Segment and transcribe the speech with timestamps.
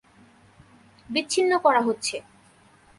[1.09, 2.15] বিচ্ছিন্ন করা হচ্ছে।